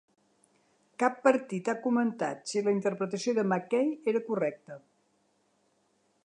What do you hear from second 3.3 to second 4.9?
de McCay era correcta.